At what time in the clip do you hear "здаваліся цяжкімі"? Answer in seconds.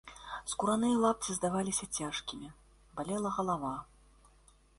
1.37-2.49